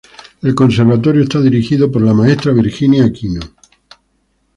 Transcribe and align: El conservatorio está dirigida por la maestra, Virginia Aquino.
El 0.41 0.55
conservatorio 0.55 1.21
está 1.21 1.39
dirigida 1.39 1.87
por 1.87 2.01
la 2.01 2.15
maestra, 2.15 2.51
Virginia 2.53 3.05
Aquino. 3.05 3.41